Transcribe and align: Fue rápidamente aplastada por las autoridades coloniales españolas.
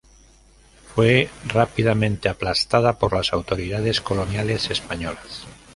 Fue 0.95 1.29
rápidamente 1.45 2.27
aplastada 2.27 2.97
por 2.97 3.13
las 3.15 3.33
autoridades 3.33 4.01
coloniales 4.01 4.71
españolas. 4.71 5.43